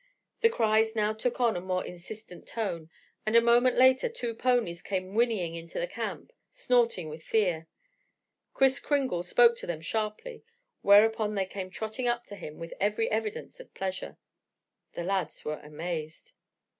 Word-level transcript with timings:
The 0.39 0.49
cries 0.49 0.95
now 0.95 1.13
took 1.13 1.39
on 1.39 1.55
a 1.55 1.61
more 1.61 1.85
insistent 1.85 2.47
tone, 2.47 2.89
and 3.23 3.35
a 3.35 3.39
moment 3.39 3.77
later 3.77 4.09
two 4.09 4.33
ponies 4.33 4.81
came 4.81 5.13
whinnying 5.13 5.53
into 5.53 5.79
the 5.79 5.85
camp, 5.85 6.33
snorting 6.49 7.07
with 7.07 7.21
fear. 7.21 7.67
Kris 8.55 8.79
Kringle 8.79 9.21
spoke 9.21 9.55
to 9.57 9.67
them 9.67 9.79
sharply, 9.79 10.43
whereupon 10.81 11.35
they 11.35 11.45
came 11.45 11.69
trotting 11.69 12.07
up 12.07 12.23
to 12.25 12.35
him 12.35 12.57
with 12.57 12.73
every 12.79 13.11
evidence 13.11 13.59
of 13.59 13.75
pleasure. 13.75 14.17
The 14.93 15.03
lads 15.03 15.45
were 15.45 15.59
amazed. 15.59 16.31